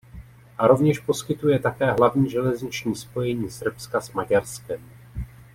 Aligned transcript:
A 0.57 0.67
rovněž 0.67 0.99
poskytuje 0.99 1.59
také 1.59 1.91
hlavní 1.91 2.29
železniční 2.29 2.95
spojení 2.95 3.49
Srbska 3.49 4.01
s 4.01 4.11
Maďarskem. 4.13 4.81